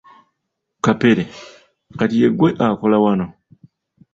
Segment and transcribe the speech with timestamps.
[0.85, 1.23] Kapere,
[1.97, 3.25] Kati ye ggwe akola wano?